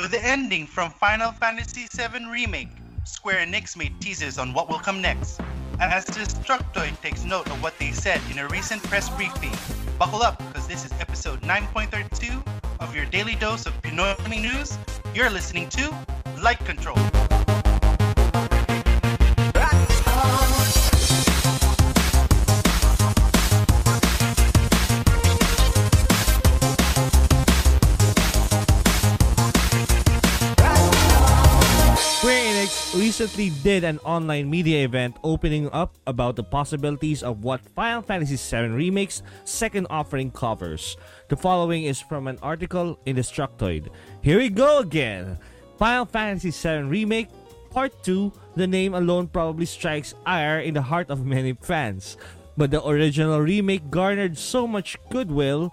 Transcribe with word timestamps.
With 0.00 0.12
the 0.12 0.24
ending 0.24 0.66
from 0.66 0.90
Final 0.92 1.30
Fantasy 1.30 1.86
VII 1.92 2.24
Remake, 2.24 2.70
Square 3.04 3.44
Enix 3.44 3.76
made 3.76 4.00
teasers 4.00 4.38
on 4.38 4.54
what 4.54 4.70
will 4.70 4.78
come 4.78 5.02
next. 5.02 5.38
And 5.78 5.92
as 5.92 6.06
Destructoid 6.06 6.98
takes 7.02 7.24
note 7.24 7.46
of 7.48 7.62
what 7.62 7.78
they 7.78 7.92
said 7.92 8.22
in 8.30 8.38
a 8.38 8.48
recent 8.48 8.82
press 8.84 9.10
briefing, 9.10 9.52
buckle 9.98 10.22
up 10.22 10.38
because 10.38 10.66
this 10.66 10.86
is 10.86 10.92
episode 11.00 11.42
9.32 11.42 12.42
of 12.80 12.96
your 12.96 13.04
daily 13.04 13.34
dose 13.34 13.66
of 13.66 13.74
Pinoy 13.82 14.40
news. 14.40 14.78
You're 15.14 15.28
listening 15.28 15.68
to 15.68 15.94
Light 16.40 16.64
Control. 16.64 16.96
Recently 32.94 33.48
did 33.64 33.82
an 33.82 33.98
online 34.04 34.50
media 34.50 34.84
event 34.84 35.16
opening 35.24 35.70
up 35.72 35.96
about 36.06 36.36
the 36.36 36.44
possibilities 36.44 37.22
of 37.22 37.44
what 37.44 37.64
Final 37.74 38.02
Fantasy 38.02 38.36
VII 38.36 38.68
Remake's 38.68 39.22
second 39.44 39.86
offering 39.88 40.30
covers. 40.30 40.98
The 41.28 41.36
following 41.36 41.84
is 41.84 41.98
from 41.98 42.28
an 42.28 42.36
article 42.42 43.00
in 43.06 43.16
Destructoid. 43.16 43.88
Here 44.20 44.36
we 44.36 44.50
go 44.50 44.80
again! 44.80 45.38
Final 45.78 46.04
Fantasy 46.04 46.50
VII 46.50 46.92
Remake 46.92 47.28
Part 47.70 48.04
2, 48.04 48.30
the 48.54 48.66
name 48.66 48.92
alone 48.92 49.28
probably 49.28 49.64
strikes 49.64 50.12
ire 50.26 50.60
in 50.60 50.74
the 50.74 50.82
heart 50.82 51.08
of 51.08 51.24
many 51.24 51.54
fans. 51.54 52.18
But 52.54 52.70
the 52.70 52.84
original 52.84 53.40
remake 53.40 53.88
garnered 53.88 54.36
so 54.36 54.66
much 54.66 54.98
goodwill, 55.08 55.72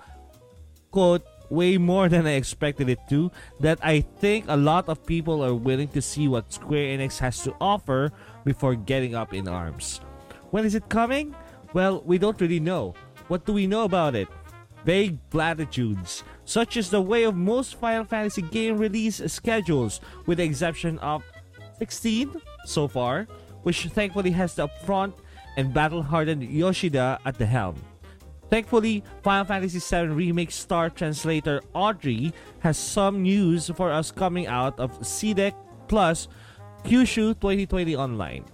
quote, 0.92 1.28
way 1.50 1.78
more 1.78 2.10
than 2.10 2.28
I 2.28 2.34
expected 2.34 2.90
it 2.90 3.00
to, 3.10 3.32
that 3.60 3.80
I 3.82 4.02
think 4.02 4.46
a 4.48 4.58
lot 4.58 4.90
of 4.90 5.06
people 5.06 5.44
are 5.44 5.54
willing 5.54 5.88
to 5.90 6.02
see 6.02 6.28
what 6.28 6.54
Square 6.54 6.98
Enix 6.98 7.20
has 7.20 7.44
to 7.44 7.56
offer 7.62 8.12
before 8.44 8.76
getting 8.76 9.16
up 9.16 9.34
in 9.34 9.48
arms. 9.48 10.02
When 10.52 10.66
is 10.66 10.76
it 10.76 10.90
coming? 10.90 11.36
Well, 11.74 12.02
we 12.06 12.18
don't 12.18 12.40
really 12.40 12.60
know. 12.60 12.96
What 13.28 13.46
do 13.46 13.54
we 13.54 13.68
know 13.68 13.84
about 13.84 14.16
it? 14.16 14.28
Vague 14.86 15.20
platitudes, 15.30 16.24
such 16.46 16.78
as 16.78 16.90
the 16.90 17.02
way 17.02 17.24
of 17.24 17.36
most 17.36 17.76
Final 17.76 18.06
Fantasy 18.06 18.42
game 18.42 18.78
release 18.78 19.22
schedules, 19.28 20.00
with 20.26 20.38
the 20.38 20.46
exception 20.46 20.98
of 21.00 21.24
16 21.80 22.42
so 22.66 22.88
far, 22.88 23.28
which 23.64 23.86
thankfully 23.88 24.32
has 24.32 24.56
the 24.56 24.68
upfront 24.68 25.14
and 25.58 25.74
battle 25.74 26.02
hardened 26.02 26.44
Yoshida 26.44 27.20
at 27.26 27.38
the 27.38 27.46
helm. 27.46 27.76
Thankfully, 28.50 29.04
Final 29.24 29.46
Fantasy 29.46 29.80
VII 29.80 30.08
Remake 30.08 30.52
Star 30.52 30.90
Translator 30.90 31.62
Audrey 31.74 32.34
has 32.60 32.78
some 32.78 33.22
news 33.22 33.70
for 33.76 33.92
us 33.92 34.12
coming 34.12 34.48
out 34.48 34.80
of 34.80 35.00
CDEC 35.02 35.54
Plus 35.88 36.28
Kyushu 36.84 37.36
2020 37.40 37.96
Online. 37.96 38.46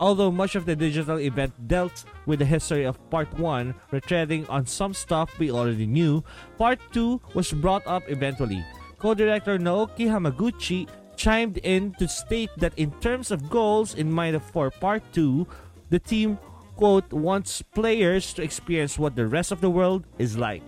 Although 0.00 0.30
much 0.30 0.54
of 0.54 0.64
the 0.64 0.76
digital 0.76 1.18
event 1.18 1.52
dealt 1.66 2.04
with 2.24 2.38
the 2.38 2.44
history 2.44 2.84
of 2.84 2.96
Part 3.10 3.28
1, 3.38 3.74
retreading 3.92 4.48
on 4.48 4.64
some 4.64 4.94
stuff 4.94 5.38
we 5.38 5.50
already 5.50 5.86
knew, 5.86 6.22
Part 6.56 6.78
2 6.92 7.20
was 7.34 7.52
brought 7.52 7.86
up 7.86 8.04
eventually. 8.06 8.64
Co-director 8.98 9.58
Naoki 9.58 10.06
Hamaguchi 10.06 10.88
chimed 11.16 11.58
in 11.58 11.92
to 11.98 12.06
state 12.06 12.50
that 12.56 12.72
in 12.78 12.92
terms 13.00 13.30
of 13.30 13.50
goals 13.50 13.94
in 13.94 14.10
mind 14.10 14.40
for 14.40 14.70
Part 14.70 15.02
2, 15.12 15.46
the 15.90 15.98
team 15.98 16.38
quote, 16.78 17.12
wants 17.12 17.60
players 17.60 18.32
to 18.32 18.40
experience 18.40 18.98
what 18.98 19.16
the 19.16 19.26
rest 19.26 19.50
of 19.50 19.60
the 19.60 19.68
world 19.68 20.06
is 20.18 20.38
like. 20.38 20.62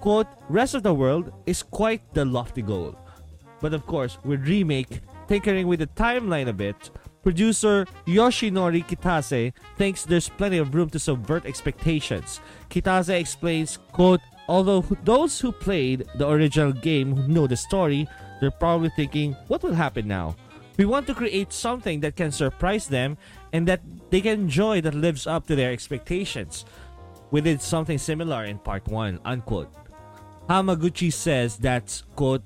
Quote, 0.00 0.26
rest 0.50 0.74
of 0.74 0.82
the 0.82 0.92
world 0.92 1.32
is 1.46 1.62
quite 1.62 2.02
the 2.12 2.24
lofty 2.26 2.60
goal. 2.60 2.94
But 3.62 3.72
of 3.72 3.86
course, 3.86 4.18
with 4.22 4.46
Remake, 4.46 5.00
tinkering 5.28 5.66
with 5.66 5.78
the 5.78 5.86
timeline 5.86 6.48
a 6.48 6.52
bit, 6.52 6.90
producer 7.22 7.86
Yoshinori 8.06 8.84
Kitase 8.84 9.54
thinks 9.78 10.04
there's 10.04 10.28
plenty 10.28 10.58
of 10.58 10.74
room 10.74 10.90
to 10.90 10.98
subvert 10.98 11.46
expectations. 11.46 12.40
Kitase 12.68 13.18
explains, 13.18 13.78
quote, 13.92 14.20
although 14.46 14.82
those 15.04 15.40
who 15.40 15.52
played 15.52 16.04
the 16.16 16.28
original 16.28 16.72
game 16.72 17.32
know 17.32 17.46
the 17.46 17.56
story, 17.56 18.06
they're 18.40 18.50
probably 18.50 18.90
thinking, 18.90 19.32
what 19.48 19.62
will 19.62 19.72
happen 19.72 20.06
now? 20.06 20.36
We 20.78 20.84
want 20.84 21.06
to 21.06 21.14
create 21.14 21.52
something 21.52 22.00
that 22.00 22.16
can 22.16 22.32
surprise 22.32 22.88
them 22.88 23.18
and 23.52 23.68
that 23.68 23.82
they 24.10 24.20
can 24.20 24.40
enjoy 24.40 24.80
that 24.80 24.94
lives 24.94 25.26
up 25.26 25.46
to 25.46 25.56
their 25.56 25.72
expectations. 25.72 26.64
We 27.30 27.40
did 27.40 27.60
something 27.60 27.98
similar 27.98 28.44
in 28.44 28.58
part 28.58 28.88
1, 28.88 29.20
unquote. 29.24 29.72
Hamaguchi 30.48 31.12
says 31.12 31.56
that's, 31.56 32.02
quote, 32.16 32.42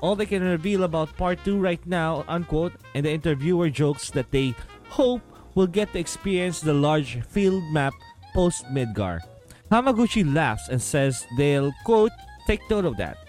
all 0.00 0.16
they 0.16 0.26
can 0.26 0.42
reveal 0.42 0.84
about 0.84 1.16
part 1.16 1.42
2 1.44 1.58
right 1.58 1.84
now, 1.86 2.24
unquote, 2.28 2.72
and 2.94 3.06
the 3.06 3.10
interviewer 3.10 3.70
jokes 3.70 4.10
that 4.10 4.30
they 4.30 4.54
hope 4.88 5.22
will 5.54 5.66
get 5.66 5.92
to 5.92 5.98
experience 5.98 6.60
the 6.60 6.74
large 6.74 7.22
field 7.22 7.64
map 7.72 7.94
post 8.34 8.66
Midgar. 8.66 9.20
Hamaguchi 9.70 10.22
laughs 10.34 10.68
and 10.68 10.80
says 10.80 11.26
they'll, 11.36 11.72
quote, 11.84 12.12
take 12.46 12.60
note 12.70 12.84
of 12.84 12.96
that. 12.98 13.25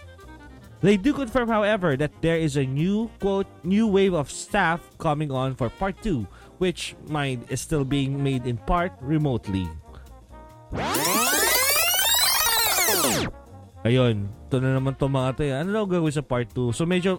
They 0.77 0.93
do 0.93 1.09
confirm, 1.09 1.49
however, 1.49 1.97
that 1.97 2.13
there 2.21 2.37
is 2.37 2.53
a 2.53 2.65
new, 2.65 3.09
quote, 3.17 3.49
new 3.65 3.89
wave 3.89 4.13
of 4.13 4.29
staff 4.29 4.85
coming 5.01 5.33
on 5.33 5.57
for 5.57 5.73
part 5.73 5.97
2, 6.05 6.27
which 6.61 6.93
mind 7.09 7.49
is 7.49 7.61
still 7.61 7.81
being 7.81 8.21
made 8.21 8.45
in 8.45 8.61
part 8.61 8.93
remotely. 9.01 9.65
Ayun, 13.87 14.29
ito 14.29 14.55
na 14.61 14.77
naman 14.77 14.93
to 14.99 15.09
mga. 15.09 15.31
Eh. 15.41 15.53
Ano 15.63 15.69
daw 15.73 15.85
gagawin 15.89 16.13
sa 16.13 16.21
part 16.21 16.51
2? 16.53 16.75
So 16.75 16.85
medyo, 16.85 17.17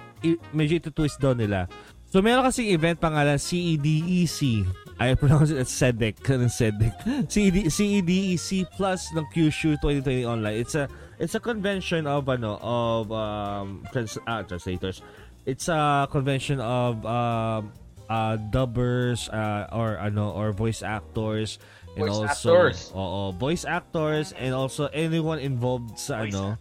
medyo 0.55 0.79
ito 0.79 0.95
twist 0.95 1.19
daw 1.19 1.35
nila. 1.35 1.67
So 2.13 2.23
meron 2.23 2.47
kasi 2.47 2.71
event 2.71 3.03
pangalan 3.03 3.43
CEDEC. 3.43 4.69
I 4.99 5.15
pronounce 5.15 5.51
it 5.51 5.59
as 5.59 5.71
SEDEC. 5.71 6.19
Kanang 6.27 6.51
SEDEC. 6.59 7.31
CED, 7.31 7.71
CEDEC 7.71 8.67
plus 8.75 9.15
ng 9.15 9.27
Kyushu 9.31 9.79
2020 9.79 10.27
online. 10.27 10.59
It's 10.59 10.75
a 10.75 10.91
it's 11.23 11.35
a 11.35 11.41
convention 11.41 12.07
of 12.07 12.27
ano 12.29 12.59
of 12.59 13.11
um 13.15 13.87
trans, 13.95 14.19
ah, 14.27 14.43
translators. 14.43 15.03
It's 15.47 15.71
a 15.71 16.11
convention 16.11 16.59
of 16.59 17.07
um 17.07 17.73
uh, 18.11 18.37
dubbers 18.51 19.29
uh, 19.31 19.71
or 19.71 19.99
ano 20.01 20.33
or 20.33 20.51
voice 20.51 20.83
actors 20.83 21.61
and 21.95 22.09
voice 22.09 22.19
also 22.19 22.53
actors. 22.57 22.93
oo, 22.97 23.33
voice 23.37 23.65
actors 23.65 24.33
and 24.35 24.51
also 24.57 24.89
anyone 24.91 25.39
involved 25.39 25.95
sa 26.01 26.25
voice 26.25 26.35
ano 26.35 26.57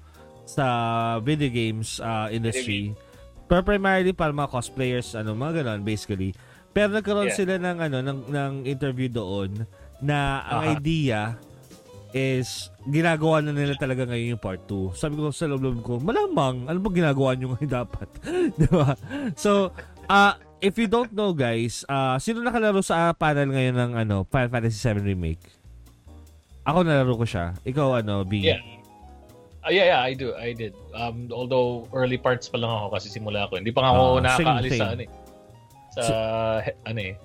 sa 0.48 0.66
video 1.20 1.50
games 1.50 2.00
uh, 2.00 2.30
industry. 2.30 2.94
Pero 3.48 3.64
primarily 3.64 4.12
para 4.12 4.30
mga 4.30 4.52
cosplayers 4.52 5.16
ano 5.18 5.34
mga 5.34 5.64
ganun 5.64 5.82
basically. 5.82 6.36
Pero 6.78 6.94
nagkaroon 6.94 7.34
yeah. 7.34 7.40
sila 7.42 7.58
ng 7.58 7.78
ano 7.90 7.98
ng, 8.06 8.20
ng 8.30 8.54
interview 8.70 9.10
doon 9.10 9.66
na 9.98 10.46
ang 10.46 10.62
uh-huh. 10.62 10.76
idea 10.78 11.34
is 12.14 12.70
ginagawa 12.86 13.42
na 13.42 13.50
nila 13.50 13.74
talaga 13.74 14.06
ngayon 14.06 14.38
yung 14.38 14.44
part 14.44 14.62
2. 14.70 14.94
Sabi 14.94 15.18
ko 15.18 15.34
sa 15.34 15.50
loob 15.50 15.82
ko, 15.82 15.98
malamang, 15.98 16.70
ano 16.70 16.78
ba 16.78 16.90
ginagawa 16.94 17.34
nyo 17.34 17.58
ngayon 17.58 17.72
dapat? 17.82 18.08
Di 18.62 18.70
ba? 18.70 18.94
So, 19.34 19.74
uh, 20.06 20.38
if 20.62 20.78
you 20.78 20.86
don't 20.86 21.12
know 21.18 21.34
guys, 21.34 21.82
uh, 21.90 22.22
sino 22.22 22.46
nakalaro 22.46 22.86
sa 22.86 23.10
panel 23.18 23.50
ngayon 23.50 23.76
ng 23.76 23.92
ano, 23.98 24.16
Final 24.30 24.54
Fantasy 24.54 24.78
7 24.78 25.02
Remake? 25.02 25.42
Ako 26.62 26.86
nalaro 26.86 27.18
ko 27.18 27.26
siya. 27.26 27.58
Ikaw 27.66 28.06
ano, 28.06 28.22
B? 28.22 28.46
Yeah. 28.46 28.62
Uh, 29.66 29.74
yeah, 29.74 29.98
yeah, 29.98 30.02
I 30.06 30.14
do. 30.14 30.32
I 30.38 30.54
did. 30.54 30.78
Um, 30.94 31.28
although 31.34 31.90
early 31.92 32.22
parts 32.22 32.48
pa 32.48 32.62
lang 32.62 32.70
ako 32.70 33.02
kasi 33.02 33.10
simula 33.10 33.50
ko. 33.50 33.58
Hindi 33.58 33.74
pa 33.74 33.82
nga 33.82 33.90
ako 33.98 34.04
uh, 34.06 34.22
nakakaalis 34.22 34.72
sa 34.78 34.88
ano 34.94 35.02
eh. 35.04 35.10
Sa 35.98 36.06
so, 36.06 36.16
he, 36.62 36.72
ano 36.86 37.00
eh. 37.02 37.16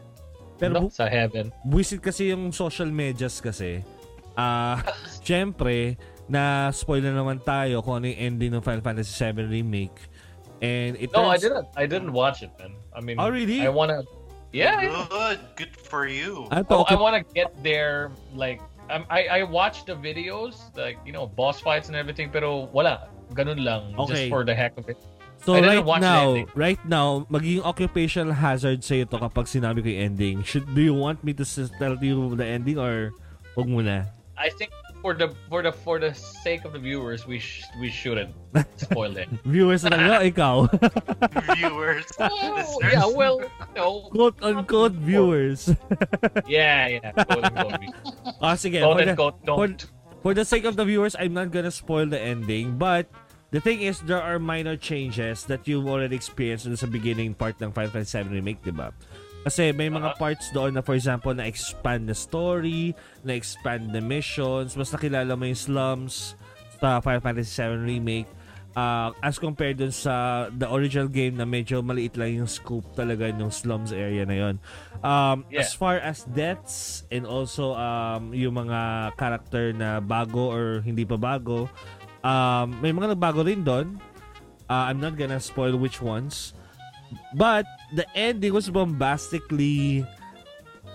Pero 0.56 0.72
no? 0.78 0.88
sa 0.88 1.06
heaven. 1.10 1.50
Buisit 1.66 2.00
kasi 2.00 2.31
yung 2.31 2.55
social 2.55 2.88
medias 2.88 3.43
kasi. 3.43 3.84
Ah, 4.33 4.81
uh, 4.81 4.94
syempre, 5.27 6.00
na 6.31 6.71
spoil 6.72 7.03
na 7.05 7.12
naman 7.12 7.43
tayo 7.43 7.84
kung 7.84 8.00
ano 8.00 8.09
yung 8.09 8.21
ending 8.32 8.50
ng 8.56 8.62
Final 8.62 8.81
Fantasy 8.81 9.12
7 9.12 9.50
Remake. 9.50 9.97
And 10.62 10.94
it 10.96 11.11
No, 11.11 11.26
turns... 11.26 11.35
I 11.35 11.38
didn't. 11.43 11.69
I 11.75 11.85
didn't 11.91 12.12
watch 12.14 12.46
it, 12.46 12.55
man. 12.56 12.79
I 12.94 13.00
mean, 13.02 13.19
oh, 13.19 13.29
really? 13.29 13.67
I 13.67 13.69
wanna. 13.69 14.06
Yeah. 14.55 14.87
Good. 15.11 15.41
Good 15.56 15.75
for 15.75 16.06
you. 16.06 16.46
I, 16.55 16.62
oh, 16.70 16.87
I 16.87 16.94
wanna 16.94 17.25
get 17.35 17.50
there. 17.64 18.12
Like, 18.31 18.62
um, 18.93 19.05
I 19.11 19.26
I 19.26 19.43
watched 19.43 19.91
the 19.91 19.96
videos, 19.96 20.70
like 20.76 21.00
you 21.05 21.11
know, 21.11 21.26
boss 21.26 21.58
fights 21.58 21.88
and 21.88 21.96
everything. 21.96 22.31
Pero 22.31 22.70
wala, 22.70 23.11
ganun 23.35 23.64
lang, 23.64 23.96
okay. 23.99 24.14
just 24.14 24.25
for 24.29 24.44
the 24.44 24.55
heck 24.55 24.76
of 24.79 24.88
it. 24.88 25.00
So 25.43 25.59
right 25.59 25.83
now, 26.00 26.47
right 26.55 26.79
now, 26.87 27.27
magiging 27.27 27.67
occupational 27.67 28.31
hazard 28.31 28.87
sa 28.87 29.03
ito 29.03 29.19
kapag 29.19 29.50
sinabi 29.50 29.83
ko 29.83 29.91
yung 29.91 30.03
ending. 30.15 30.37
Should 30.47 30.71
do 30.71 30.79
you 30.79 30.94
want 30.94 31.27
me 31.27 31.35
to 31.35 31.43
tell 31.43 31.99
you 31.99 32.39
the 32.39 32.47
ending 32.47 32.79
or 32.79 33.11
wag 33.59 33.67
muna? 33.67 34.06
I 34.39 34.55
think 34.55 34.71
for 35.03 35.19
the 35.19 35.35
for 35.50 35.61
the 35.67 35.75
for 35.75 35.99
the 35.99 36.15
sake 36.15 36.65
of 36.65 36.73
the 36.73 36.79
viewers, 36.79 37.27
we 37.27 37.43
sh- 37.43 37.67
we 37.83 37.91
shouldn't 37.91 38.31
spoil 38.79 39.19
it. 39.19 39.27
viewers 39.44 39.83
na 39.83 39.99
lang, 39.99 40.23
ikaw. 40.31 40.71
viewers. 41.59 42.06
Oh, 42.23 42.79
yeah, 42.87 43.06
well, 43.11 43.43
no. 43.75 44.06
Quote 44.15 44.39
unquote 44.41 44.94
viewers. 45.03 45.75
yeah, 46.47 46.87
yeah. 47.03 47.11
Quote 47.12 47.44
unquote. 47.50 47.83
Ah, 48.39 48.55
sige. 48.55 48.79
Quote 48.79 49.03
for 49.03 49.11
unquote, 49.11 49.37
the, 49.43 49.47
don't. 49.47 49.59
For, 49.59 49.91
for 50.23 50.33
the 50.39 50.47
sake 50.47 50.65
of 50.65 50.79
the 50.79 50.87
viewers, 50.87 51.19
I'm 51.19 51.35
not 51.35 51.50
gonna 51.50 51.75
spoil 51.75 52.06
the 52.06 52.23
ending, 52.23 52.79
but 52.79 53.11
The 53.52 53.60
thing 53.60 53.84
is, 53.84 54.00
there 54.08 54.25
are 54.25 54.40
minor 54.40 54.81
changes 54.81 55.44
that 55.52 55.69
you've 55.69 55.84
already 55.84 56.16
experienced 56.16 56.64
sa 56.72 56.88
beginning 56.88 57.37
part 57.37 57.60
ng 57.60 57.69
Final 57.69 57.93
Fantasy 57.93 58.16
7 58.16 58.32
Remake, 58.32 58.64
di 58.64 58.72
ba? 58.72 58.96
Kasi 59.44 59.76
may 59.76 59.93
mga 59.93 60.16
uh-huh. 60.16 60.22
parts 60.22 60.49
doon 60.56 60.72
na 60.72 60.81
for 60.81 60.96
example 60.96 61.37
na 61.37 61.44
expand 61.44 62.08
the 62.08 62.16
story, 62.16 62.96
na 63.20 63.37
expand 63.37 63.93
the 63.93 64.00
missions, 64.00 64.72
mas 64.72 64.88
nakilala 64.88 65.37
mo 65.37 65.44
yung 65.44 65.60
slums 65.60 66.32
sa 66.81 67.04
Final 67.04 67.20
Fantasy 67.20 67.52
7 67.52 67.84
Remake 67.84 68.31
uh, 68.76 69.12
as 69.20 69.37
compared 69.38 69.78
dun 69.78 69.93
sa 69.93 70.48
the 70.48 70.69
original 70.72 71.08
game 71.08 71.37
na 71.37 71.44
medyo 71.44 71.84
maliit 71.84 72.16
lang 72.16 72.44
yung 72.44 72.50
scope 72.50 72.87
talaga 72.96 73.28
yung 73.28 73.52
slums 73.52 73.93
area 73.93 74.25
na 74.25 74.37
yon. 74.37 74.55
Um, 75.05 75.44
yeah. 75.52 75.64
As 75.64 75.76
far 75.76 76.00
as 76.00 76.25
deaths 76.32 77.05
and 77.12 77.28
also 77.28 77.76
um, 77.76 78.32
yung 78.32 78.56
mga 78.56 79.12
character 79.16 79.72
na 79.76 80.00
bago 80.00 80.52
or 80.52 80.81
hindi 80.84 81.05
pa 81.05 81.20
bago, 81.20 81.69
Um, 82.22 82.78
may 82.78 82.94
mga 82.94 83.19
nagbago 83.19 83.42
rin 83.42 83.66
doon. 83.66 83.98
Uh, 84.70 84.88
I'm 84.88 85.02
not 85.02 85.19
gonna 85.19 85.42
spoil 85.42 85.74
which 85.76 86.00
ones. 86.00 86.54
But 87.34 87.66
the 87.92 88.08
ending 88.16 88.54
was 88.54 88.70
bombastically 88.70 90.06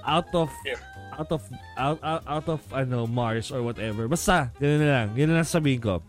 out 0.07 0.33
of 0.33 0.49
yeah. 0.65 0.81
out 1.19 1.29
of 1.29 1.41
out, 1.77 1.99
out 2.01 2.23
out 2.25 2.47
of 2.49 2.61
ano 2.73 3.05
Mars 3.05 3.51
or 3.51 3.61
whatever. 3.61 4.07
Basta, 4.07 4.49
ganun 4.57 4.81
na 4.81 4.87
lang. 4.87 5.07
Yun 5.13 5.27
na 5.29 5.43
lang 5.43 5.47
sabihin 5.47 5.81
ko. 5.83 6.01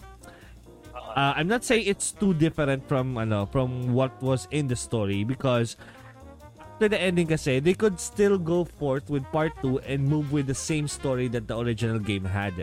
Uh-huh. 0.94 1.12
Uh, 1.12 1.32
I'm 1.36 1.50
not 1.50 1.66
saying 1.66 1.84
it's 1.84 2.14
too 2.14 2.32
different 2.32 2.86
from 2.88 3.18
ano 3.18 3.44
from 3.50 3.92
what 3.92 4.16
was 4.22 4.48
in 4.48 4.70
the 4.70 4.78
story 4.78 5.24
because 5.24 5.76
after 6.78 6.88
the 6.94 7.00
ending 7.02 7.26
kasi 7.26 7.58
they 7.58 7.74
could 7.74 7.98
still 7.98 8.38
go 8.38 8.62
forth 8.62 9.10
with 9.10 9.26
part 9.34 9.50
2 9.66 9.82
and 9.82 9.98
move 9.98 10.30
with 10.30 10.46
the 10.46 10.54
same 10.54 10.86
story 10.86 11.26
that 11.26 11.50
the 11.50 11.56
original 11.58 11.98
game 11.98 12.24
had. 12.24 12.54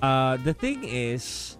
Uh, 0.00 0.36
the 0.44 0.52
thing 0.52 0.84
is, 0.84 1.56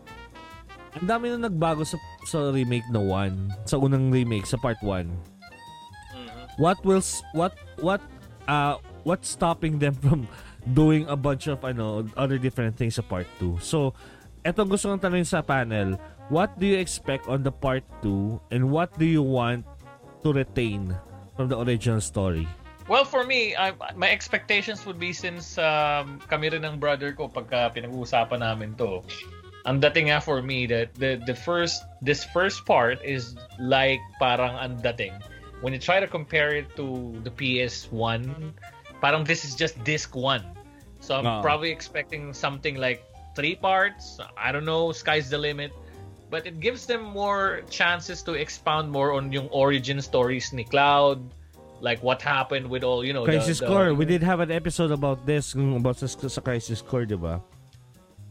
ang 0.96 1.08
dami 1.08 1.32
na 1.32 1.48
nagbago 1.48 1.84
sa, 1.84 1.96
sa 2.24 2.52
remake 2.52 2.88
na 2.92 3.00
1. 3.00 3.68
Sa 3.68 3.76
unang 3.80 4.12
remake, 4.12 4.48
sa 4.48 4.56
part 4.56 4.80
1. 4.80 5.08
Mm-hmm. 5.08 6.44
What 6.60 6.80
will, 6.84 7.04
what, 7.32 7.52
what, 7.80 8.00
uh, 8.48 8.76
what's 9.04 9.28
stopping 9.28 9.78
them 9.78 9.96
from 10.04 10.28
doing 10.72 11.04
a 11.08 11.16
bunch 11.16 11.48
of, 11.48 11.64
ano, 11.64 12.04
other 12.16 12.36
different 12.36 12.76
things 12.76 12.96
sa 12.96 13.04
part 13.04 13.28
2? 13.40 13.60
So, 13.60 13.92
eto 14.44 14.64
gusto 14.64 14.92
kong 14.92 15.02
tanong 15.04 15.26
sa 15.26 15.40
panel, 15.40 15.96
what 16.28 16.54
do 16.60 16.68
you 16.68 16.76
expect 16.76 17.28
on 17.28 17.42
the 17.42 17.52
part 17.52 17.84
2 18.04 18.52
and 18.52 18.70
what 18.72 18.92
do 19.00 19.04
you 19.04 19.24
want 19.24 19.64
to 20.24 20.32
retain 20.32 20.92
from 21.36 21.48
the 21.48 21.58
original 21.58 22.00
story? 22.00 22.48
Well, 22.88 23.04
for 23.04 23.24
me, 23.24 23.56
I, 23.56 23.74
my 23.96 24.10
expectations 24.10 24.86
would 24.86 24.98
be 24.98 25.12
since 25.12 25.58
um, 25.58 26.22
kami 26.30 26.54
rin 26.54 26.64
ng 26.64 26.78
brother 26.78 27.10
ko 27.10 27.26
pagka 27.26 27.74
pinag-uusapan 27.74 28.46
namin 28.46 28.78
to. 28.78 29.02
Ang 29.66 29.82
dating 29.82 30.14
nga 30.14 30.22
for 30.22 30.38
me 30.38 30.70
that 30.70 30.94
the 30.94 31.18
the 31.26 31.34
first 31.34 31.82
this 31.98 32.22
first 32.30 32.62
part 32.62 33.02
is 33.02 33.34
like 33.58 33.98
parang 34.22 34.54
ang 34.62 34.78
dating. 34.78 35.10
When 35.58 35.74
you 35.74 35.82
try 35.82 35.98
to 35.98 36.06
compare 36.06 36.54
it 36.54 36.70
to 36.78 37.18
the 37.26 37.32
PS1, 37.34 38.54
parang 39.02 39.26
this 39.26 39.42
is 39.42 39.58
just 39.58 39.74
disc 39.82 40.14
1. 40.14 40.46
So 41.02 41.18
I'm 41.18 41.26
uh. 41.26 41.42
probably 41.42 41.74
expecting 41.74 42.30
something 42.30 42.78
like 42.78 43.02
three 43.34 43.58
parts. 43.58 44.22
I 44.38 44.54
don't 44.54 44.64
know, 44.64 44.94
sky's 44.94 45.26
the 45.26 45.42
limit. 45.42 45.74
But 46.30 46.46
it 46.46 46.58
gives 46.62 46.86
them 46.86 47.02
more 47.02 47.62
chances 47.70 48.22
to 48.26 48.34
expound 48.34 48.90
more 48.90 49.14
on 49.14 49.30
yung 49.30 49.46
origin 49.50 50.02
stories 50.02 50.50
ni 50.50 50.66
Cloud, 50.66 51.22
like 51.80 52.02
what 52.02 52.22
happened 52.22 52.68
with 52.68 52.82
all 52.82 53.04
you 53.04 53.12
know 53.12 53.24
crisis 53.24 53.58
the, 53.58 53.66
the, 53.66 53.72
core. 53.72 53.94
We 53.94 54.04
did 54.04 54.22
have 54.22 54.40
an 54.40 54.50
episode 54.50 54.90
about 54.90 55.26
this 55.26 55.54
about 55.54 55.98
sa, 55.98 56.06
sa 56.06 56.40
crisis 56.40 56.80
core 56.82 57.04
diba 57.04 57.42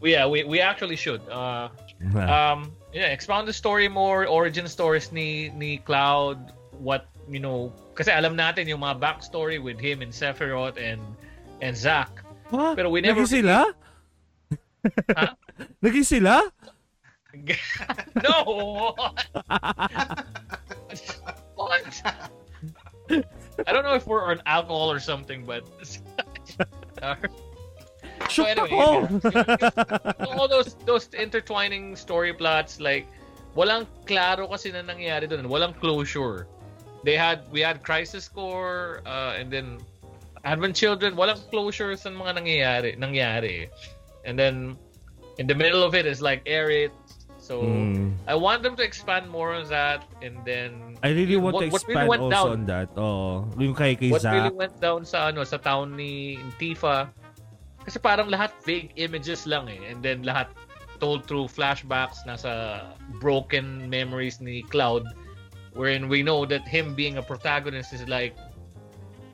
yeah 0.02 0.26
we 0.28 0.44
we 0.44 0.62
actually 0.62 0.96
should. 0.96 1.22
Uh 1.30 1.70
um 2.16 2.72
yeah 2.94 3.10
expound 3.10 3.48
the 3.48 3.54
story 3.54 3.88
more 3.88 4.28
origin 4.28 4.68
stories 4.68 5.12
ni 5.12 5.50
ni 5.56 5.78
cloud 5.78 6.54
what 6.80 7.08
you 7.30 7.40
know 7.40 7.72
kasi 7.96 8.12
alam 8.12 8.36
natin 8.36 8.68
yung 8.68 8.84
mga 8.84 9.00
backstory 9.00 9.58
with 9.62 9.80
him 9.80 10.02
and 10.04 10.12
Sephiroth 10.12 10.78
and 10.78 11.02
and 11.64 11.76
Zack. 11.76 12.12
Huh? 12.52 12.76
pero 12.78 12.92
we 12.92 13.02
never 13.02 13.26
Naging 13.26 13.42
sila? 13.42 13.74
Huh? 15.16 15.34
Naging 15.84 16.06
sila? 16.06 16.44
No! 18.16 18.96
What 21.60 21.84
I 23.10 23.72
don't 23.72 23.84
know 23.84 23.96
if 23.96 24.08
we're 24.08 24.26
on 24.26 24.42
alcohol 24.46 24.92
or 24.92 25.00
something, 25.00 25.46
but. 25.46 25.64
so 28.30 28.44
anyway, 28.44 28.70
all 28.72 30.48
those 30.48 30.76
those 30.86 31.10
intertwining 31.14 31.96
story 31.96 32.34
plots, 32.34 32.80
like 32.80 33.08
walang 33.56 33.88
klaro 34.06 34.50
kasi 34.50 34.72
na 34.72 34.82
nangyayari 34.82 35.30
doon, 35.30 35.48
walang 35.48 35.74
closure. 35.80 36.48
They 37.04 37.16
had 37.16 37.46
we 37.52 37.62
had 37.62 37.84
Crisis 37.84 38.28
Core, 38.28 39.02
uh, 39.06 39.38
and 39.38 39.52
then 39.52 39.80
Advent 40.44 40.76
Children, 40.76 41.16
walang 41.16 41.40
closure 41.50 41.96
sa 41.96 42.10
mga 42.10 42.42
nangyayari, 42.44 42.92
nangyari. 42.98 43.70
And 44.26 44.38
then 44.38 44.78
in 45.38 45.48
the 45.48 45.56
middle 45.56 45.84
of 45.84 45.94
it 45.96 46.06
is 46.06 46.22
like 46.22 46.44
Aerith, 46.46 46.96
So 47.46 47.62
mm. 47.62 48.18
I 48.26 48.34
want 48.34 48.66
them 48.66 48.74
to 48.74 48.82
expand 48.82 49.30
more 49.30 49.54
on 49.54 49.70
that 49.70 50.02
and 50.26 50.34
then 50.50 50.98
I 51.06 51.14
really 51.14 51.38
want 51.38 51.54
what, 51.54 51.62
to 51.62 51.68
expand 51.70 52.10
really 52.10 52.18
also 52.18 52.34
down, 52.34 52.50
on 52.50 52.66
that. 52.66 52.90
Oh, 52.98 53.46
yung 53.62 53.78
kay 53.78 53.94
kay 53.94 54.10
What 54.10 54.26
Zach. 54.26 54.34
really 54.34 54.58
went 54.58 54.82
down 54.82 55.06
sa 55.06 55.30
ano 55.30 55.46
sa 55.46 55.62
town 55.62 55.94
ni 55.94 56.42
Tifa 56.58 57.14
kasi 57.86 58.02
parang 58.02 58.34
lahat 58.34 58.50
vague 58.66 58.90
images 58.98 59.46
lang 59.46 59.70
eh 59.70 59.78
and 59.86 60.02
then 60.02 60.26
lahat 60.26 60.50
told 60.98 61.30
through 61.30 61.46
flashbacks 61.46 62.26
nasa 62.26 62.82
broken 63.22 63.86
memories 63.94 64.42
ni 64.42 64.66
Cloud 64.74 65.06
wherein 65.78 66.10
we 66.10 66.26
know 66.26 66.50
that 66.50 66.66
him 66.66 66.98
being 66.98 67.22
a 67.22 67.24
protagonist 67.24 67.94
is 67.94 68.02
like 68.10 68.34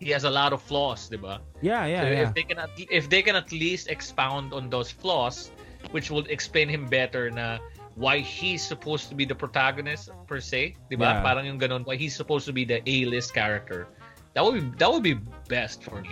he 0.04 0.12
has 0.12 0.28
a 0.28 0.34
lot 0.34 0.52
of 0.52 0.60
flaws, 0.60 1.08
'di 1.08 1.16
ba? 1.16 1.40
Yeah, 1.64 1.88
yeah, 1.88 2.04
so 2.04 2.08
yeah. 2.12 2.24
If 2.28 2.36
they 2.36 2.44
can 2.44 2.60
at, 2.60 2.76
if 2.76 3.08
they 3.08 3.24
can 3.24 3.40
at 3.40 3.56
least 3.56 3.88
expound 3.88 4.52
on 4.52 4.68
those 4.68 4.92
flaws, 4.92 5.56
which 5.96 6.12
would 6.12 6.28
explain 6.28 6.68
him 6.68 6.92
better 6.92 7.32
na 7.32 7.64
why 7.96 8.20
he's 8.20 8.64
supposed 8.64 9.10
to 9.10 9.16
be 9.16 9.26
the 9.26 9.36
protagonist 9.36 10.10
per 10.28 10.40
se, 10.40 10.76
'di 10.88 10.96
ba? 10.96 11.20
Yeah. 11.20 11.26
Parang 11.26 11.44
yung 11.44 11.60
ganun, 11.60 11.84
why 11.84 12.00
he's 12.00 12.16
supposed 12.16 12.48
to 12.48 12.54
be 12.56 12.64
the 12.64 12.80
A-list 12.88 13.36
character. 13.36 13.88
That 14.34 14.44
would 14.48 14.56
be 14.56 14.64
that 14.80 14.88
would 14.88 15.04
be 15.04 15.20
best 15.52 15.84
for 15.84 16.00
me. 16.00 16.12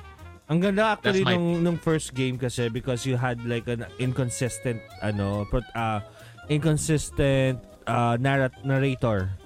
Ang 0.50 0.60
ganda 0.60 0.98
actually 0.98 1.24
my... 1.24 1.38
nung 1.38 1.64
nung 1.64 1.78
first 1.80 2.12
game 2.18 2.36
kasi 2.36 2.68
because 2.68 3.06
you 3.06 3.16
had 3.16 3.40
like 3.46 3.70
an 3.70 3.86
inconsistent 4.02 4.82
ano, 5.00 5.46
uh, 5.78 6.02
inconsistent 6.50 7.62
uh, 7.88 8.18
narrat- 8.20 8.66
narrator. 8.66 9.38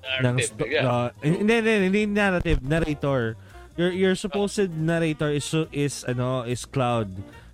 Narrative, 0.00 0.58
ng 0.58 0.72
yeah. 0.72 0.88
uh, 0.88 1.08
hindi, 1.22 1.54
hindi, 1.60 1.74
hindi 1.86 2.02
narrative, 2.08 2.58
narrator. 2.66 3.38
Your 3.78 3.94
your 3.94 4.14
supposed 4.18 4.74
narrator 4.74 5.30
is 5.30 5.46
is 5.70 6.02
ano 6.04 6.42
is 6.44 6.66
Cloud. 6.66 7.08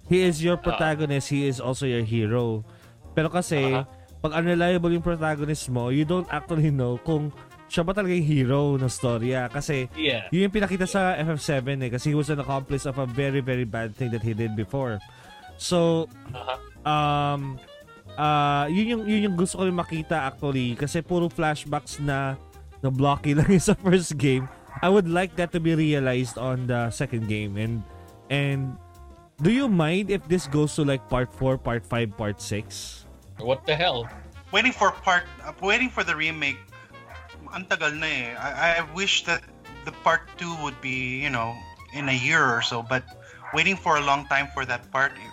He 0.08 0.22
is 0.22 0.40
your 0.40 0.56
protagonist, 0.56 1.30
uh, 1.30 1.34
he 1.34 1.40
is 1.50 1.58
also 1.58 1.84
your 1.84 2.06
hero. 2.06 2.64
Pero 3.12 3.28
kasi 3.28 3.76
uh-huh 3.76 3.95
pag 4.26 4.42
unreliable 4.42 4.90
yung 4.90 5.06
protagonist 5.06 5.70
mo, 5.70 5.94
you 5.94 6.02
don't 6.02 6.26
actually 6.34 6.74
know 6.74 6.98
kung 7.06 7.30
siya 7.70 7.86
ba 7.86 7.94
talaga 7.94 8.10
yung 8.10 8.26
hero 8.26 8.62
ng 8.74 8.90
storya. 8.90 9.46
Kasi 9.46 9.86
yeah. 9.94 10.26
yun 10.34 10.50
yung 10.50 10.54
pinakita 10.54 10.82
sa 10.82 11.14
FF7 11.22 11.86
eh. 11.86 11.90
Kasi 11.94 12.10
he 12.10 12.16
was 12.18 12.26
an 12.26 12.42
accomplice 12.42 12.90
of 12.90 12.98
a 12.98 13.06
very, 13.06 13.38
very 13.38 13.62
bad 13.62 13.94
thing 13.94 14.10
that 14.10 14.26
he 14.26 14.34
did 14.34 14.58
before. 14.58 14.98
So, 15.62 16.10
uh-huh. 16.34 16.58
um, 16.82 17.62
uh, 18.18 18.66
yun 18.66 18.98
yung, 18.98 19.02
yun 19.06 19.20
yung 19.30 19.36
gusto 19.38 19.62
ko 19.62 19.70
rin 19.70 19.78
makita 19.78 20.26
actually. 20.26 20.74
Kasi 20.74 21.06
puro 21.06 21.30
flashbacks 21.30 22.02
na 22.02 22.34
na 22.82 22.90
blocky 22.90 23.30
lang 23.38 23.46
sa 23.62 23.78
first 23.78 24.18
game. 24.18 24.50
I 24.82 24.90
would 24.90 25.08
like 25.08 25.38
that 25.38 25.54
to 25.54 25.62
be 25.62 25.78
realized 25.78 26.36
on 26.36 26.66
the 26.66 26.90
second 26.90 27.30
game. 27.30 27.56
And, 27.56 27.80
and 28.28 28.76
do 29.40 29.54
you 29.54 29.70
mind 29.70 30.10
if 30.10 30.26
this 30.28 30.50
goes 30.50 30.74
to 30.76 30.84
like 30.84 31.06
part 31.08 31.32
4, 31.32 31.56
part 31.62 31.86
5, 31.86 32.18
part 32.18 32.42
6? 32.42 33.05
What 33.38 33.66
the 33.66 33.76
hell? 33.76 34.08
Waiting 34.52 34.72
for 34.72 34.90
part, 35.04 35.24
uh, 35.44 35.52
waiting 35.60 35.90
for 35.90 36.04
the 36.04 36.16
remake. 36.16 36.58
Ang 37.52 37.66
tagal 37.66 37.92
na 37.98 38.06
eh. 38.06 38.26
I, 38.36 38.80
I 38.80 38.82
wish 38.96 39.24
that 39.28 39.44
the 39.84 39.92
part 40.02 40.26
2 40.38 40.48
would 40.64 40.78
be, 40.80 41.20
you 41.20 41.30
know, 41.30 41.54
in 41.92 42.08
a 42.08 42.16
year 42.16 42.42
or 42.42 42.62
so. 42.62 42.82
But 42.82 43.04
waiting 43.52 43.76
for 43.76 43.96
a 43.96 44.04
long 44.04 44.26
time 44.26 44.48
for 44.54 44.64
that 44.64 44.88
part, 44.90 45.12
eh, 45.14 45.30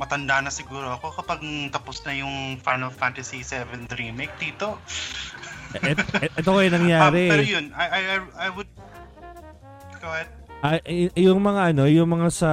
matanda 0.00 0.42
na 0.42 0.50
siguro 0.50 0.96
ako 0.98 1.22
kapag 1.22 1.40
tapos 1.70 2.02
na 2.08 2.16
yung 2.16 2.58
Final 2.58 2.90
Fantasy 2.90 3.44
7 3.44 3.86
remake 3.96 4.32
dito. 4.40 4.80
et, 5.78 5.98
et, 5.98 6.30
ito 6.36 6.48
ko 6.48 6.58
yung 6.58 6.76
nangyari. 6.82 7.28
Um, 7.28 7.32
pero 7.32 7.44
yun, 7.44 7.66
I, 7.76 7.86
I, 7.86 8.00
I 8.36 8.48
would... 8.50 8.68
Go 10.02 10.08
ahead. 10.10 10.28
Uh, 10.62 10.78
yung 11.18 11.42
mga 11.42 11.74
ano, 11.74 11.90
yung 11.90 12.06
mga 12.10 12.28
sa 12.30 12.50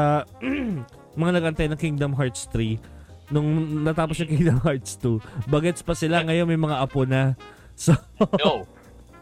mga 1.21 1.31
nagantay 1.41 1.69
ng 1.69 1.77
Kingdom 1.77 2.13
Hearts 2.17 2.49
3, 2.53 2.98
nung 3.29 3.81
natapos 3.85 4.19
yung 4.21 4.29
Kingdom 4.29 4.59
Hearts 4.61 4.97
2, 5.01 5.49
bagets 5.49 5.81
pa 5.81 5.93
sila, 5.93 6.21
ngayon 6.25 6.45
may 6.49 6.59
mga 6.59 6.77
apo 6.81 7.05
na. 7.05 7.33
So, 7.77 7.95
no. 8.43 8.67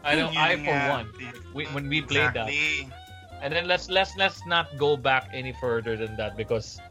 I 0.04 0.16
know, 0.16 0.30
I 0.32 0.56
for 0.56 0.78
one, 0.88 1.06
we, 1.52 1.66
when 1.74 1.86
we 1.88 2.00
played 2.00 2.32
exactly. 2.32 2.88
that. 2.88 3.44
And 3.44 3.50
then 3.54 3.68
let's 3.70 3.86
let's 3.86 4.16
let's 4.18 4.42
not 4.46 4.66
go 4.80 4.96
back 4.96 5.30
any 5.30 5.54
further 5.62 5.94
than 5.94 6.18
that 6.18 6.34
because 6.34 6.82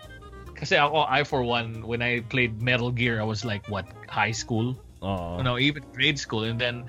kasi 0.55 0.79
ako 0.79 1.03
I 1.03 1.27
for 1.27 1.43
one 1.43 1.83
when 1.83 2.00
I 2.00 2.24
played 2.31 2.63
Metal 2.63 2.88
Gear 2.88 3.19
I 3.19 3.27
was 3.27 3.43
like 3.43 3.67
what 3.67 3.83
high 4.07 4.31
school 4.31 4.79
Oo. 5.03 5.41
No, 5.41 5.57
even 5.57 5.83
grade 5.93 6.17
school. 6.17 6.43
And 6.43 6.59
then, 6.59 6.86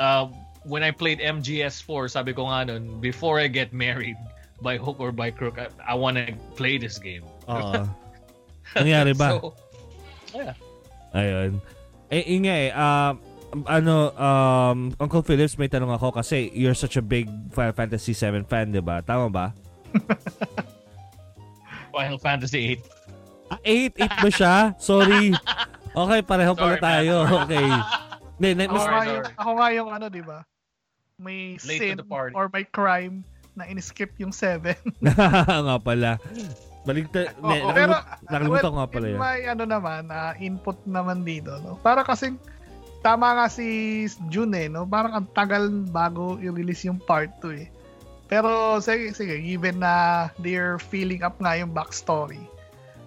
uh, 0.00 0.28
when 0.64 0.82
I 0.82 0.90
played 0.90 1.20
MGS4, 1.20 2.10
sabi 2.10 2.32
ko 2.32 2.48
nga 2.48 2.64
nun, 2.72 3.00
before 3.00 3.40
I 3.40 3.48
get 3.48 3.72
married, 3.72 4.16
by 4.62 4.80
hook 4.80 4.96
or 4.98 5.12
by 5.12 5.30
crook, 5.30 5.60
I, 5.60 5.68
I 5.84 5.94
want 5.94 6.16
to 6.16 6.32
play 6.56 6.78
this 6.78 6.98
game. 6.98 7.24
Oo. 7.48 7.84
Nangyari 8.78 9.12
ba? 9.14 9.28
So, 9.36 9.54
yeah. 10.34 10.54
Ayun. 11.12 11.62
Eh, 12.10 12.22
yun 12.26 12.42
nga 12.46 12.56
eh, 12.56 12.70
um, 12.70 13.12
ano, 13.64 13.94
um, 14.14 14.78
Uncle 15.00 15.22
Phillips, 15.22 15.56
may 15.56 15.70
tanong 15.70 15.90
ako 15.90 16.12
kasi 16.12 16.50
you're 16.52 16.76
such 16.76 16.98
a 16.98 17.04
big 17.04 17.26
Final 17.50 17.72
Fantasy 17.72 18.12
7 18.12 18.44
fan, 18.44 18.70
di 18.70 18.82
ba? 18.82 19.00
Tama 19.00 19.26
ba? 19.32 19.46
Final 21.94 22.18
Fantasy 22.20 22.76
8. 23.48 23.48
Ah, 23.48 23.60
8, 23.62 23.96
8 23.96 24.24
ba 24.26 24.30
siya? 24.30 24.54
Sorry. 24.76 25.30
Okay, 25.96 26.20
pareho 26.20 26.52
pala 26.52 26.76
Sorry, 26.76 26.82
tayo. 26.82 27.14
man. 27.24 27.32
Okay. 27.46 27.66
Hindi, 28.36 28.48
na, 28.52 28.62
Ako 28.68 28.74
mas, 28.76 28.82
Sorry, 28.84 28.92
nga, 28.92 29.00
sorry. 29.00 29.08
yung, 29.08 29.26
ako 29.40 29.50
nga 29.56 29.68
yung 29.72 29.88
ano, 29.88 30.06
di 30.12 30.22
ba? 30.22 30.38
May 31.16 31.56
Late 31.64 31.80
sin 31.80 31.96
or 32.36 32.52
may 32.52 32.68
crime 32.68 33.24
na 33.56 33.64
in-skip 33.64 34.12
yung 34.20 34.28
7. 34.28 34.76
nga 35.00 35.76
pala. 35.80 36.20
Baligtad. 36.86 37.34
Oo, 37.42 37.50
ne, 37.50 37.58
pero, 37.74 37.92
nakalimutan, 37.98 38.24
nakalimutan 38.30 38.70
ko 38.70 38.76
nga 38.78 38.88
pala 38.88 39.06
yun. 39.10 39.18
my 39.18 39.38
ano 39.50 39.64
naman, 39.66 40.02
ah, 40.08 40.32
input 40.38 40.78
naman 40.86 41.26
dito, 41.26 41.58
no? 41.66 41.74
Para 41.82 42.06
kasing, 42.06 42.38
tama 43.02 43.34
nga 43.34 43.46
si 43.50 43.66
June 44.30 44.54
eh, 44.54 44.70
no? 44.70 44.86
Parang 44.86 45.12
ang 45.18 45.26
tagal 45.34 45.66
bago 45.90 46.38
i-release 46.38 46.86
yung 46.86 47.02
part 47.02 47.30
2 47.42 47.58
eh. 47.58 47.68
Pero 48.26 48.78
sige, 48.82 49.14
sige, 49.14 49.38
given 49.38 49.78
na 49.82 50.26
they're 50.42 50.78
filling 50.78 51.22
up 51.22 51.38
nga 51.38 51.54
yung 51.58 51.70
backstory. 51.70 52.42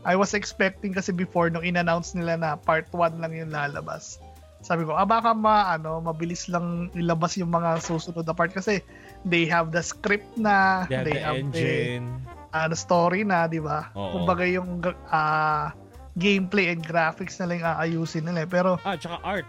I 0.08 0.16
was 0.16 0.32
expecting 0.32 0.96
kasi 0.96 1.12
before 1.12 1.52
nung 1.52 1.64
in-announce 1.64 2.16
nila 2.16 2.40
na 2.40 2.50
part 2.56 2.88
1 2.92 3.20
lang 3.20 3.36
yung 3.36 3.52
lalabas. 3.52 4.20
Sabi 4.60 4.84
ko, 4.84 4.96
ah 4.96 5.08
baka 5.08 5.32
ma, 5.32 5.72
ano, 5.72 6.00
mabilis 6.04 6.48
lang 6.52 6.92
ilabas 6.96 7.36
yung 7.40 7.52
mga 7.52 7.80
susunod 7.80 8.28
na 8.28 8.36
part 8.36 8.52
kasi 8.52 8.84
they 9.24 9.44
have 9.48 9.72
the 9.72 9.84
script 9.84 10.28
na, 10.36 10.84
Yeah, 10.88 11.04
they 11.04 11.16
the 11.16 11.24
have 11.24 11.36
the 11.36 11.44
engine. 11.44 12.06
uh, 12.28 12.29
the 12.52 12.74
story 12.74 13.22
na, 13.22 13.46
di 13.46 13.60
ba? 13.60 13.90
Oo. 13.94 14.20
Kumbaga 14.20 14.44
yung 14.44 14.82
ah, 15.08 15.72
gameplay 16.16 16.70
and 16.70 16.82
graphics 16.82 17.38
na 17.38 17.48
lang 17.48 17.62
aayusin 17.62 18.26
nila. 18.26 18.44
eh. 18.44 18.50
Pero, 18.50 18.76
Ah, 18.82 18.98
tsaka 18.98 19.22
art. 19.22 19.48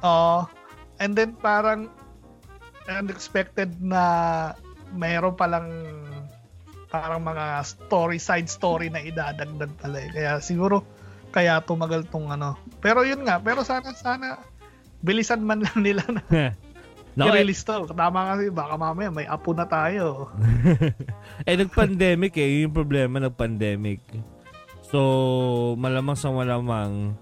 oh, 0.00 0.44
and 0.98 1.14
then 1.14 1.32
parang 1.34 1.88
unexpected 2.88 3.78
na 3.78 4.02
mayroon 4.92 5.32
palang 5.32 5.70
parang 6.86 7.24
mga 7.24 7.64
story, 7.64 8.20
side 8.20 8.52
story 8.52 8.92
na 8.92 9.00
idadagdag 9.00 9.72
pala 9.80 9.96
eh. 9.96 10.10
Kaya 10.12 10.32
siguro, 10.38 10.84
kaya 11.32 11.64
tumagal 11.64 12.04
tong 12.12 12.28
ano. 12.28 12.60
Pero 12.84 13.00
yun 13.00 13.24
nga, 13.24 13.40
pero 13.40 13.64
sana, 13.64 13.96
sana, 13.96 14.36
bilisan 15.00 15.40
man 15.40 15.64
lang 15.64 15.78
nila 15.80 16.04
na 16.06 16.22
No, 17.12 17.28
i-release 17.28 17.60
to. 17.68 17.84
Tama 17.92 18.32
kasi, 18.32 18.48
baka 18.48 18.74
mamaya 18.80 19.12
may 19.12 19.28
apo 19.28 19.52
na 19.52 19.68
tayo. 19.68 20.32
eh, 21.48 21.56
nag-pandemic 21.56 22.32
eh. 22.40 22.48
Yun 22.48 22.72
yung 22.72 22.76
problema, 22.76 23.20
nag-pandemic. 23.20 24.00
So, 24.88 25.76
malamang 25.76 26.16
sa 26.16 26.32
malamang, 26.32 27.12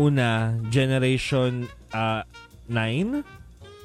una, 0.00 0.56
generation 0.72 1.68
uh, 1.92 2.24
9? 2.68 3.24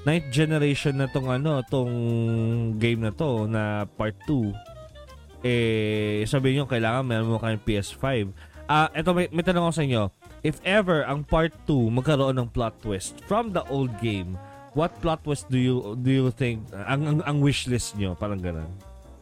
Ninth 0.01 0.29
generation 0.33 0.97
na 0.97 1.11
tong 1.11 1.27
ano, 1.29 1.61
tong 1.67 1.93
game 2.79 3.03
na 3.03 3.11
to, 3.11 3.45
na 3.45 3.83
part 3.85 4.15
2. 4.25 4.51
Eh, 5.43 6.23
sabihin 6.25 6.63
nyo, 6.63 6.65
kailangan 6.69 7.03
meron 7.05 7.31
mo 7.33 7.41
kayong 7.41 7.65
PS5. 7.65 8.31
Ah, 8.71 8.87
eto 8.95 9.11
may, 9.11 9.27
may 9.35 9.43
tanong 9.43 9.67
ako 9.67 9.73
sa 9.75 9.83
inyo. 9.83 10.03
If 10.41 10.57
ever 10.65 11.05
ang 11.05 11.27
part 11.27 11.53
2 11.67 11.91
magkaroon 11.91 12.39
ng 12.39 12.49
plot 12.49 12.81
twist 12.81 13.19
from 13.27 13.53
the 13.53 13.61
old 13.69 13.93
game, 14.01 14.39
what 14.73 14.95
plot 14.99 15.23
twist 15.23 15.47
do 15.47 15.59
you 15.59 15.95
do 15.99 16.09
you 16.09 16.27
think 16.31 16.63
ang 16.73 17.01
ang, 17.03 17.17
ang 17.23 17.37
wish 17.39 17.67
list 17.67 17.95
nyo 17.95 18.15
parang 18.15 18.39
ganun? 18.39 18.69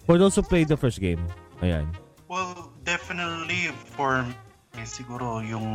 For 0.06 0.18
those 0.18 0.34
who 0.34 0.41
played 0.41 0.68
the 0.68 0.77
first 0.77 0.98
game. 0.98 1.22
Ayan. 1.62 1.89
Well, 2.25 2.74
definitely 2.82 3.70
for 3.94 4.22
me, 4.24 4.82
siguro 4.86 5.41
yung 5.41 5.65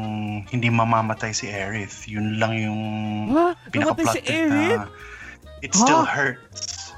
hindi 0.47 0.71
mamamatay 0.71 1.31
si 1.31 1.51
Aerith. 1.51 2.07
Yun 2.07 2.39
lang 2.39 2.55
yung 2.59 2.81
pinaka-plot 3.71 4.19
si 4.19 4.23
Aerith? 4.27 4.83
na 4.83 4.91
it 5.63 5.71
still 5.75 6.03
Huh? 6.03 6.35
hurts. 6.35 6.91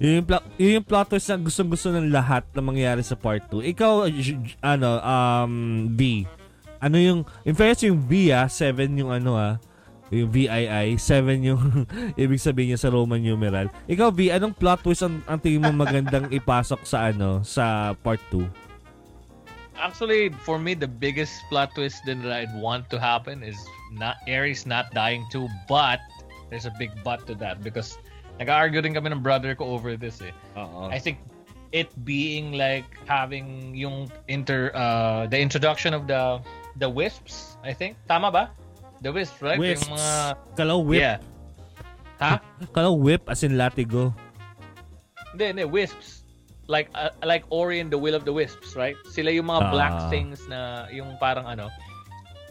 Yun 0.00 0.22
yung, 0.22 0.26
yun 0.56 0.70
yung 0.80 0.86
plot 0.86 1.12
twist 1.12 1.28
na 1.28 1.36
gustong-gusto 1.36 1.92
ng 1.92 2.08
lahat 2.08 2.46
na 2.56 2.62
mangyari 2.64 3.02
sa 3.04 3.18
part 3.18 3.42
2. 3.52 3.74
Ikaw, 3.74 4.08
ano, 4.62 4.90
um, 5.02 5.52
V. 5.92 6.24
Ano 6.80 6.96
yung, 6.96 7.20
in 7.44 7.52
fairness 7.52 7.84
yung 7.84 8.00
V 8.00 8.32
ah, 8.32 8.48
7 8.48 8.86
yung 8.96 9.12
ano 9.12 9.36
ah, 9.36 9.60
yung 10.10 10.30
VII, 10.30 10.98
7 10.98 11.46
yung 11.46 11.86
ibig 12.22 12.42
sabihin 12.42 12.74
niya 12.74 12.82
sa 12.82 12.90
Roman 12.90 13.22
numeral. 13.22 13.70
Ikaw, 13.86 14.10
V, 14.10 14.34
anong 14.34 14.58
plot 14.58 14.82
twist 14.82 15.06
ang, 15.06 15.22
ang 15.30 15.38
tingin 15.38 15.62
mo 15.62 15.70
magandang 15.70 16.26
ipasok 16.38 16.82
sa 16.82 17.14
ano, 17.14 17.46
sa 17.46 17.94
part 18.02 18.20
2? 18.34 18.42
Actually, 19.80 20.28
for 20.44 20.60
me, 20.60 20.76
the 20.76 20.90
biggest 20.90 21.32
plot 21.48 21.72
twist 21.72 22.04
that 22.04 22.20
I'd 22.20 22.52
want 22.58 22.90
to 22.92 23.00
happen 23.00 23.40
is 23.40 23.56
not 23.94 24.20
Ares 24.28 24.68
not 24.68 24.92
dying 24.92 25.24
too, 25.32 25.48
but 25.70 26.04
there's 26.52 26.66
a 26.66 26.74
big 26.76 26.90
but 27.00 27.24
to 27.30 27.34
that 27.40 27.64
because 27.64 27.96
nag-argue 28.36 28.82
din 28.82 28.92
kami 28.92 29.08
ng 29.08 29.22
brother 29.24 29.54
ko 29.54 29.72
over 29.72 29.96
this 29.96 30.20
eh. 30.20 30.34
Oo. 30.58 30.92
I 30.92 30.98
think 30.98 31.22
it 31.70 31.88
being 32.04 32.52
like 32.52 32.98
having 33.06 33.72
yung 33.78 34.10
inter 34.26 34.74
uh 34.74 35.30
the 35.30 35.38
introduction 35.38 35.94
of 35.94 36.10
the 36.10 36.42
the 36.82 36.90
wisps, 36.90 37.56
I 37.62 37.72
think. 37.72 37.94
Tama 38.10 38.28
ba? 38.34 38.50
The 39.00 39.12
wisps, 39.12 39.40
right? 39.40 39.58
Wisps. 39.58 39.88
Yung 39.88 39.96
mga 39.96 40.12
Kalaw 40.56 40.78
whip. 40.84 41.00
Yeah. 41.00 41.18
Ha? 42.20 42.36
Kalaw 42.76 42.94
whip 43.00 43.24
as 43.28 43.40
in 43.42 43.56
latigo. 43.56 44.12
Hindi, 45.32 45.44
hindi, 45.56 45.64
wisps. 45.64 46.24
Like 46.68 46.86
uh, 46.94 47.10
like 47.26 47.42
Ori 47.50 47.80
and 47.80 47.90
the 47.90 47.98
Will 47.98 48.14
of 48.14 48.22
the 48.24 48.30
Wisps, 48.32 48.76
right? 48.78 48.94
Sila 49.10 49.34
yung 49.34 49.50
mga 49.50 49.74
black 49.74 49.90
Ah. 49.90 50.06
things 50.06 50.46
na 50.46 50.86
yung 50.92 51.18
parang 51.18 51.42
ano. 51.42 51.66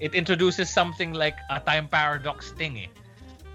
It 0.03 0.11
introduces 0.11 0.67
something 0.67 1.15
like 1.15 1.35
a 1.47 1.59
time 1.63 1.87
paradox 1.87 2.51
thing 2.51 2.75
eh. 2.83 2.91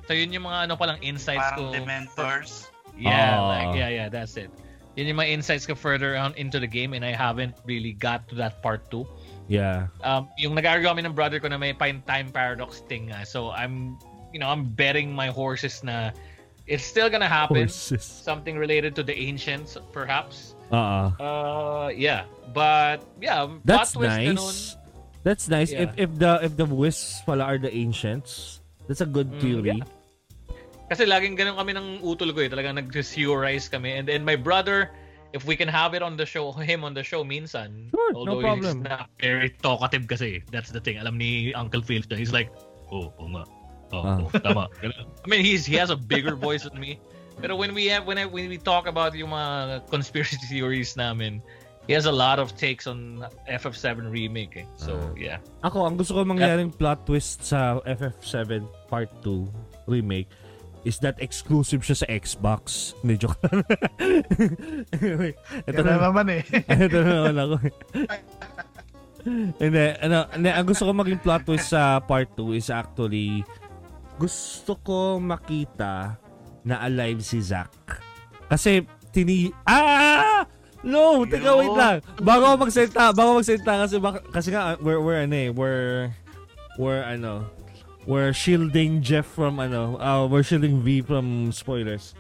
So 0.08 0.16
yun 0.16 0.32
yung 0.32 0.44
mga 0.48 0.68
ano 0.68 0.72
palang 0.76 1.00
insights 1.04 1.52
Parang 1.52 1.68
ko. 1.68 1.76
Dementors. 1.76 2.72
Yeah, 2.96 3.40
Ah. 3.40 3.48
like 3.48 3.70
yeah, 3.76 3.90
yeah, 3.92 4.08
that's 4.08 4.36
it. 4.40 4.48
Yun 4.96 5.12
yung 5.12 5.18
mga 5.20 5.30
insights 5.36 5.66
ko 5.66 5.74
further 5.76 6.16
on 6.16 6.32
into 6.40 6.56
the 6.56 6.68
game 6.70 6.94
and 6.96 7.04
I 7.04 7.12
haven't 7.12 7.58
really 7.68 7.92
got 7.92 8.24
to 8.32 8.34
that 8.40 8.62
part 8.64 8.88
2. 8.88 9.04
Yeah. 9.48 9.88
Um, 10.02 10.28
yung 10.38 10.54
nag-argue 10.54 10.88
kami 10.88 11.02
ng 11.04 11.12
brother 11.12 11.38
ko 11.40 11.48
na 11.48 11.58
may 11.58 11.74
time 11.76 12.28
paradox 12.32 12.80
thing 12.88 13.12
nga. 13.12 13.24
So 13.28 13.50
I'm, 13.52 13.98
you 14.32 14.40
know, 14.40 14.48
I'm 14.48 14.64
betting 14.64 15.12
my 15.12 15.28
horses 15.28 15.84
na 15.84 16.10
it's 16.66 16.84
still 16.84 17.12
gonna 17.12 17.28
happen. 17.28 17.68
Horses. 17.68 18.04
Something 18.04 18.56
related 18.56 18.96
to 18.96 19.02
the 19.04 19.12
ancients, 19.12 19.76
perhaps. 19.92 20.56
Oo. 20.72 21.12
Uh, 21.20 21.88
yeah. 21.92 22.24
But, 22.56 23.04
yeah. 23.20 23.46
That's 23.64 23.92
twist 23.92 24.16
ganun. 24.16 24.40
nice. 24.40 24.76
That's 25.24 25.48
nice. 25.48 25.72
Yeah. 25.72 25.88
If 25.88 26.08
if 26.08 26.10
the 26.20 26.32
if 26.44 26.52
the 26.56 26.68
wisps 26.68 27.24
pala 27.24 27.44
are 27.48 27.56
the 27.56 27.72
ancients, 27.72 28.60
that's 28.88 29.00
a 29.00 29.08
good 29.08 29.28
Mm, 29.32 29.40
theory. 29.40 29.76
yeah. 29.80 29.88
Kasi 30.84 31.08
laging 31.08 31.36
ganun 31.36 31.56
kami 31.56 31.72
ng 31.72 32.04
utol 32.04 32.28
ko 32.36 32.44
eh. 32.44 32.48
Talagang 32.52 32.76
nag-theorize 32.76 33.72
kami. 33.72 33.96
And 33.96 34.04
then 34.04 34.20
my 34.20 34.36
brother, 34.36 34.92
if 35.34 35.42
we 35.44 35.58
can 35.58 35.66
have 35.66 35.98
it 35.98 36.02
on 36.02 36.14
the 36.14 36.22
show, 36.24 36.54
him 36.54 36.86
on 36.86 36.94
the 36.94 37.02
show 37.02 37.26
minsan. 37.26 37.90
Sure, 37.90 38.12
no 38.14 38.18
although 38.22 38.40
problem. 38.40 38.78
he's 38.80 38.88
not 38.88 39.10
very 39.18 39.50
talkative 39.58 40.06
kasi. 40.06 40.46
That's 40.54 40.70
the 40.70 40.78
thing. 40.78 41.02
Alam 41.02 41.18
ni 41.18 41.50
Uncle 41.52 41.82
Phil. 41.82 42.06
He's 42.14 42.30
like, 42.30 42.54
oh, 42.94 43.10
oo 43.18 43.26
nga. 43.34 43.44
Oh, 43.90 44.02
Ah. 44.02 44.18
oh, 44.22 44.30
tama. 44.42 44.70
I 44.82 45.26
mean, 45.26 45.42
he's 45.42 45.66
he 45.66 45.74
has 45.78 45.90
a 45.90 45.98
bigger 45.98 46.34
voice 46.38 46.64
than 46.66 46.78
me. 46.78 46.98
Pero 47.42 47.58
when 47.58 47.74
we 47.74 47.90
have 47.90 48.06
when 48.06 48.14
I, 48.18 48.26
when 48.30 48.46
we 48.46 48.58
talk 48.58 48.86
about 48.86 49.14
yung 49.18 49.30
mga 49.34 49.86
conspiracy 49.90 50.38
theories 50.46 50.94
namin, 50.94 51.42
he 51.86 51.92
has 51.98 52.06
a 52.06 52.14
lot 52.14 52.38
of 52.38 52.54
takes 52.54 52.86
on 52.86 53.26
FF7 53.50 54.06
remake 54.10 54.54
eh. 54.62 54.66
So, 54.78 54.94
Ah. 54.94 55.10
yeah. 55.18 55.38
Ako, 55.66 55.82
ang 55.86 55.98
gusto 55.98 56.14
ko 56.14 56.22
mangyaring 56.22 56.70
plot 56.70 57.06
twist 57.06 57.42
sa 57.42 57.82
FF7 57.84 58.62
Part 58.86 59.10
2 59.26 59.46
remake 59.90 60.30
is 60.84 61.00
that 61.00 61.16
exclusive 61.20 61.80
siya 61.80 62.04
sa 62.04 62.06
Xbox. 62.08 62.92
Hindi, 63.00 63.24
joke 63.24 63.40
anyway, 64.94 65.32
ito 65.64 65.80
na 65.80 65.96
na, 65.96 66.08
naman 66.08 66.26
eh. 66.30 66.42
ito 66.86 66.98
na 67.00 67.10
naman 67.24 67.34
ako. 67.40 67.56
Hindi, 69.56 69.84
ano, 70.04 70.28
hindi, 70.36 70.50
ang 70.52 70.66
gusto 70.68 70.84
ko 70.84 70.92
maging 70.92 71.20
plot 71.24 71.42
twist 71.48 71.72
sa 71.72 71.98
part 72.04 72.28
2 72.36 72.60
is 72.60 72.68
actually 72.68 73.40
gusto 74.20 74.78
ko 74.84 75.18
makita 75.18 76.20
na 76.62 76.84
alive 76.84 77.24
si 77.24 77.40
Zack. 77.40 77.72
Kasi 78.46 78.84
tini 79.10 79.48
Ah! 79.64 80.44
No, 80.84 81.24
teka 81.24 81.56
wait 81.56 81.72
lang. 81.72 82.04
Bago 82.20 82.44
ako 82.44 82.68
magsalita, 82.68 83.16
bago 83.16 83.40
magsalita 83.40 83.88
kasi 83.88 83.96
baka, 83.96 84.20
kasi 84.28 84.52
nga 84.52 84.76
we're 84.84 85.00
we're 85.00 85.24
ano 85.24 85.32
eh, 85.32 85.48
we're 85.48 86.12
we're 86.76 87.00
ano, 87.00 87.48
we're 88.06 88.32
shielding 88.32 89.02
Jeff 89.02 89.26
from 89.26 89.61
ano, 89.61 89.96
uh, 89.99 90.26
we're 90.26 90.44
shielding 90.44 90.80
V 90.80 91.02
from 91.02 91.52
spoilers. 91.52 92.14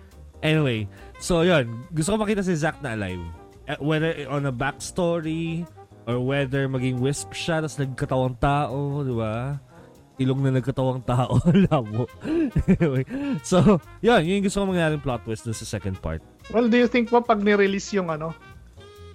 Anyway, 0.44 0.88
so 1.20 1.40
yun, 1.40 1.88
gusto 1.96 2.16
ko 2.16 2.20
makita 2.20 2.44
si 2.44 2.52
Zack 2.56 2.84
na 2.84 2.92
alive. 2.92 3.22
Eh, 3.64 3.80
Whether 3.80 4.28
on 4.28 4.44
a 4.44 4.52
backstory 4.52 5.64
or 6.04 6.20
whether 6.20 6.68
maging 6.68 7.00
wisp 7.00 7.32
siya 7.32 7.64
tapos 7.64 7.80
nagkatawang 7.80 8.36
tao, 8.36 9.00
di 9.00 9.14
ba? 9.16 9.56
ilong 10.18 10.46
na 10.46 10.60
nagkatawang 10.60 11.02
tao. 11.02 11.42
Labo. 11.66 12.06
anyway, 12.70 13.02
so, 13.42 13.82
yun, 13.98 14.22
yun 14.22 14.38
yung 14.38 14.46
gusto 14.46 14.62
ko 14.62 14.66
mangyaring 14.70 15.02
plot 15.02 15.26
twist 15.26 15.42
dun 15.42 15.56
sa 15.56 15.66
second 15.66 15.98
part. 15.98 16.22
Well, 16.54 16.70
do 16.70 16.78
you 16.78 16.86
think 16.86 17.10
ba 17.10 17.18
pag 17.24 17.42
ni-release 17.42 17.90
yung 17.98 18.14
ano, 18.14 18.30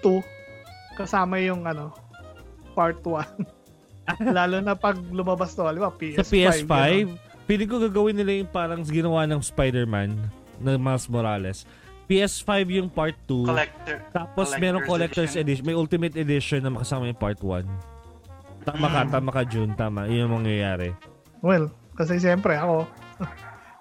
2, 0.04 1.00
kasama 1.00 1.40
yung 1.40 1.64
ano, 1.64 1.96
part 2.76 3.00
1? 3.00 3.16
Lalo 4.38 4.60
na 4.60 4.74
pag 4.74 4.98
lumabas 5.10 5.54
to, 5.54 5.64
di 5.66 5.78
ba, 5.78 5.90
PS5. 5.90 6.16
Sa 6.16 6.26
PS5, 6.26 6.66
gano'n. 6.66 7.18
feeling 7.44 7.68
ko 7.68 7.78
gagawin 7.80 8.16
nila 8.16 8.32
yung 8.36 8.50
parang 8.50 8.82
ginawa 8.82 9.26
ng 9.26 9.40
Spider-Man 9.40 10.14
na 10.60 10.76
Miles 10.76 11.08
Morales. 11.08 11.60
PS5 12.06 12.50
yung 12.74 12.90
part 12.90 13.14
2. 13.26 13.46
Collector. 13.46 13.98
Tapos 14.10 14.50
Collector's 14.50 14.60
merong 14.60 14.84
collector's 14.84 15.32
edition. 15.32 15.62
edition. 15.62 15.66
May 15.66 15.76
ultimate 15.76 16.16
edition 16.16 16.60
na 16.60 16.70
makasama 16.70 17.06
yung 17.06 17.18
part 17.18 17.38
1. 17.38 17.66
Tama 18.60 18.86
ka, 18.88 19.00
Mm. 19.00 19.10
tama 19.10 19.30
ka 19.32 19.42
June, 19.44 19.72
tama. 19.74 20.00
Yun 20.06 20.26
yung 20.26 20.34
mangyayari. 20.36 20.90
Well, 21.40 21.70
kasi 21.94 22.18
siyempre 22.18 22.58
ako, 22.58 22.90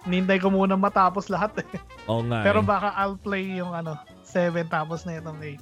nintay 0.06 0.38
ko 0.38 0.48
muna 0.48 0.76
matapos 0.76 1.26
lahat 1.26 1.56
eh. 1.58 1.68
Oo 2.06 2.22
nga. 2.22 2.44
Pero 2.44 2.60
eh. 2.60 2.66
baka 2.66 2.88
I'll 2.94 3.16
play 3.16 3.58
yung 3.58 3.72
ano, 3.72 3.96
7 4.22 4.64
tapos 4.66 5.02
na 5.02 5.18
itong 5.18 5.40
8. 5.40 5.56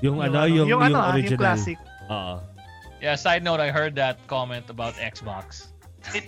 yung, 0.00 0.18
ano, 0.18 0.46
yung, 0.46 0.66
yung, 0.68 0.82
ano, 0.82 0.98
ah, 0.98 1.12
original. 1.12 1.30
yung 1.30 1.40
classic. 1.40 1.78
Oo. 2.08 2.34
Yeah, 3.00 3.14
side 3.14 3.44
note, 3.44 3.60
I 3.60 3.70
heard 3.70 3.94
that 3.96 4.18
comment 4.26 4.66
about 4.70 4.94
Xbox. 4.94 5.68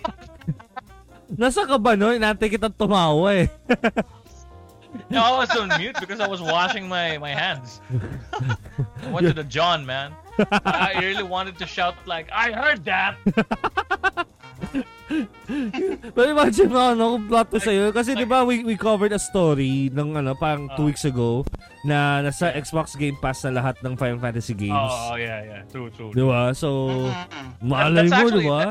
Nasa 1.31 1.67
ka 1.67 1.77
ba 1.77 1.95
no? 1.95 2.11
Inantay 2.11 2.51
kitang 2.51 2.75
tumawa 2.75 3.35
eh. 3.35 3.47
No, 5.09 5.23
I 5.23 5.31
was 5.37 5.51
on 5.55 5.71
mute 5.79 5.95
because 5.99 6.19
I 6.19 6.27
was 6.27 6.41
washing 6.41 6.87
my, 6.87 7.17
my 7.17 7.31
hands. 7.31 7.79
I 9.03 9.07
went 9.11 9.27
to 9.27 9.33
the 9.33 9.43
John, 9.43 9.85
man. 9.85 10.11
I 10.51 10.99
really 10.99 11.23
wanted 11.23 11.57
to 11.59 11.65
shout 11.65 11.95
like, 12.05 12.27
I 12.31 12.51
heard 12.51 12.83
that! 12.85 13.15
Pero 16.15 16.27
imagine 16.31 16.69
mo, 16.71 16.79
ano, 16.79 17.03
kung 17.17 17.25
plot 17.27 17.47
twist 17.51 17.67
sa'yo. 17.67 17.91
Kasi 17.91 18.15
di 18.15 18.23
ba 18.23 18.47
we, 18.47 18.63
we 18.63 18.79
covered 18.79 19.11
a 19.11 19.19
story 19.19 19.91
ng 19.91 20.15
ano, 20.15 20.31
parang 20.33 20.71
two 20.79 20.83
Ah. 20.83 20.89
weeks 20.89 21.03
ago 21.03 21.43
na 21.83 22.21
nasa 22.21 22.51
Xbox 22.55 22.95
Game 22.95 23.17
Pass 23.19 23.43
na 23.43 23.59
lahat 23.59 23.75
ng 23.83 23.93
Final 23.95 24.19
Fantasy 24.19 24.55
games. 24.55 24.77
Oh, 24.77 25.15
yeah, 25.19 25.43
yeah. 25.43 25.61
True, 25.67 25.91
true. 25.91 26.15
Di 26.15 26.23
ba? 26.23 26.55
So, 26.55 27.03
Mm-mm. 27.11 27.47
maalala 27.61 28.07
That's 28.07 28.11
mo, 28.11 28.15
di 28.15 28.23
actually- 28.23 28.47
ba? 28.47 28.63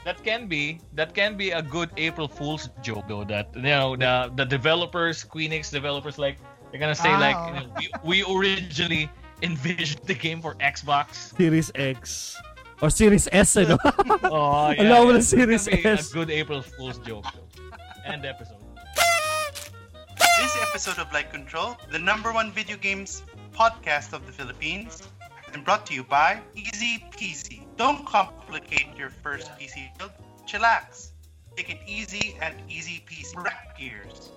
That 0.00 0.24
can 0.24 0.48
be 0.48 0.80
that 0.96 1.12
can 1.12 1.36
be 1.36 1.52
a 1.52 1.60
good 1.60 1.92
April 2.00 2.24
Fool's 2.24 2.72
joke 2.80 3.04
though. 3.04 3.20
That 3.20 3.52
you 3.52 3.68
know 3.68 4.00
the 4.00 4.32
the 4.32 4.48
developers, 4.48 5.20
Queenix 5.28 5.68
developers, 5.68 6.16
like 6.16 6.40
they're 6.72 6.80
gonna 6.80 6.96
say 6.96 7.12
Ah, 7.12 7.20
like 7.20 7.36
you 7.36 7.52
know, 7.52 7.66
we, 7.76 7.84
we 8.00 8.18
originally 8.24 9.12
envisioned 9.44 10.00
the 10.08 10.16
game 10.16 10.40
for 10.40 10.56
Xbox. 10.56 11.36
Series 11.36 11.68
X. 11.76 12.32
Or 12.80 12.88
Series 12.88 13.28
S, 13.30 13.56
ano? 13.56 13.76
Oh 14.30 14.70
yeah. 14.72 14.80
Alam 14.88 14.98
mo 15.04 15.10
na. 15.12 15.20
Series 15.20 15.68
That 15.68 15.84
can 15.84 16.00
be 16.00 16.00
S. 16.00 16.10
A 16.10 16.14
good 16.16 16.30
April 16.32 16.62
Fool's 16.64 16.96
joke. 17.04 17.28
End 18.08 18.24
episode. 18.24 18.56
This 20.40 20.54
episode 20.64 20.96
of 20.96 21.12
Light 21.12 21.28
Control, 21.28 21.76
the 21.92 21.98
number 22.00 22.32
one 22.32 22.48
video 22.52 22.80
games 22.80 23.20
podcast 23.52 24.16
of 24.16 24.24
the 24.24 24.32
Philippines, 24.32 25.04
and 25.52 25.60
brought 25.60 25.84
to 25.86 25.94
you 25.94 26.04
by 26.04 26.40
Easy 26.56 27.04
PC. 27.12 27.68
Don't 27.76 28.06
complicate 28.08 28.96
your 28.96 29.10
first 29.10 29.52
PC 29.60 29.92
build. 30.00 30.16
Chillax. 30.48 31.12
Take 31.56 31.68
it 31.68 31.80
easy 31.84 32.38
at 32.40 32.56
Easy 32.68 33.04
PC. 33.04 33.36
Rack 33.36 33.76
Gears. 33.76 34.32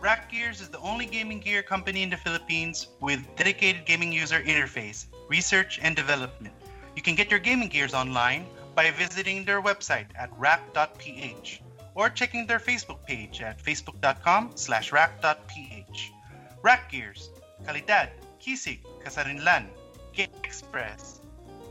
Rack 0.00 0.32
Gears 0.32 0.64
is 0.64 0.68
the 0.72 0.80
only 0.80 1.04
gaming 1.04 1.40
gear 1.44 1.62
company 1.62 2.02
in 2.02 2.08
the 2.08 2.16
Philippines 2.16 2.88
with 3.04 3.20
dedicated 3.36 3.84
gaming 3.84 4.10
user 4.12 4.40
interface, 4.40 5.06
research, 5.28 5.78
and 5.82 5.94
development. 5.94 6.54
You 6.94 7.02
can 7.02 7.14
get 7.14 7.30
your 7.30 7.40
gaming 7.40 7.68
gears 7.68 7.94
online 7.94 8.46
by 8.74 8.90
visiting 8.90 9.44
their 9.44 9.62
website 9.62 10.06
at 10.14 10.30
rack.ph 10.38 11.62
or 11.94 12.08
checking 12.08 12.46
their 12.46 12.58
Facebook 12.58 13.04
page 13.06 13.40
at 13.40 13.62
facebook.com 13.62 14.52
slash 14.54 14.92
rack.ph. 14.92 16.12
Rack 16.62 16.90
Gears, 16.90 17.30
Kalidad, 17.64 18.08
Kisig, 18.40 18.80
Kasarinlan, 19.04 19.66
Game 20.12 20.30
Express. 20.42 21.20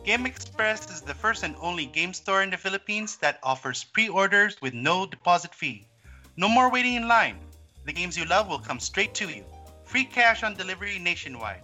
Game 0.04 0.26
Express 0.26 0.89
is 0.89 1.02
the 1.02 1.13
first 1.13 1.43
and 1.43 1.56
only 1.62 1.86
game 1.86 2.13
store 2.13 2.41
in 2.43 2.50
the 2.50 2.58
Philippines 2.58 3.17
that 3.17 3.39
offers 3.43 3.84
pre-orders 3.84 4.62
with 4.62 4.74
no 4.74 5.06
deposit 5.06 5.54
fee. 5.54 5.86
No 6.38 6.50
more 6.50 6.72
waiting 6.72 6.96
in 6.96 7.08
line. 7.08 7.39
The 7.86 7.93
games 7.93 8.17
you 8.17 8.26
love 8.26 8.48
will 8.48 8.60
come 8.60 8.80
straight 8.80 9.13
to 9.15 9.30
you. 9.30 9.46
Free 9.86 10.06
cash 10.06 10.43
on 10.43 10.56
delivery 10.56 10.98
nationwide. 10.98 11.62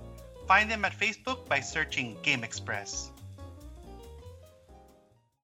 Find 0.47 0.69
them 0.69 0.85
at 0.85 0.97
Facebook 0.97 1.47
by 1.47 1.59
searching 1.59 2.17
Game 2.21 2.43
Express. 2.43 3.11